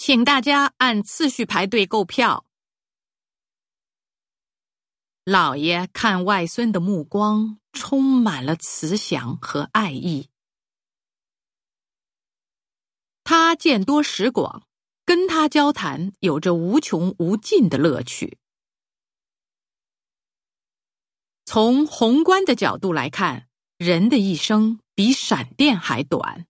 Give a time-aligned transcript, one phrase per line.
[0.00, 2.46] 请大家按次序排队购票。
[5.24, 10.30] 老爷看外孙的目光充满了慈祥和爱意。
[13.24, 14.66] 他见多识广，
[15.04, 18.38] 跟他交谈有着无穷无尽的乐趣。
[21.44, 26.46] 从宏观的角度来看，人的一生比闪电还短。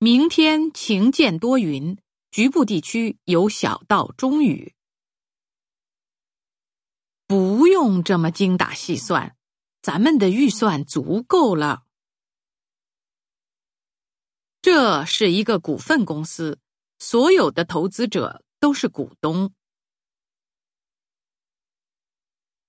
[0.00, 1.98] 明天晴见多云，
[2.30, 4.76] 局部地区有小到中雨。
[7.26, 9.36] 不用这么精打细算，
[9.82, 11.82] 咱们的预算足够了。
[14.62, 16.60] 这是一个股份公司，
[17.00, 19.52] 所有的投资者都是股东。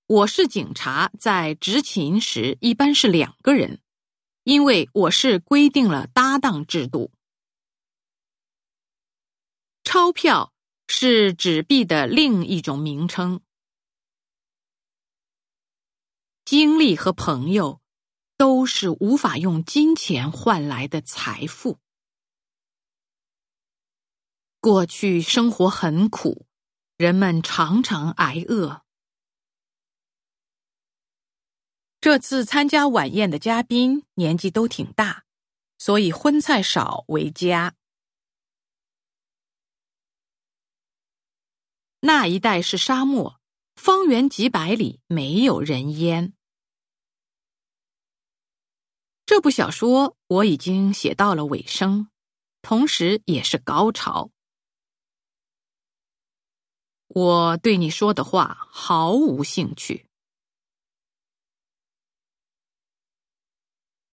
[0.08, 3.80] 我是警察，在执勤时一般是两个人，
[4.42, 7.12] 因为我是规定了搭档制度。
[9.92, 10.52] 钞票
[10.86, 13.40] 是纸币的另一种名称。
[16.44, 17.80] 经历和朋友
[18.36, 21.80] 都是无法用金钱换来的财富。
[24.60, 26.46] 过去生活很苦，
[26.96, 28.84] 人们常常挨饿。
[32.00, 35.24] 这次参加晚宴的嘉宾年纪都挺大，
[35.78, 37.74] 所以荤菜少为佳。
[42.00, 43.40] 那一带是沙漠，
[43.76, 46.32] 方圆几百里没有人烟。
[49.26, 52.08] 这部小说我已经写到了尾声，
[52.62, 54.30] 同时也是高潮。
[57.06, 60.09] 我对你说的话毫无兴趣。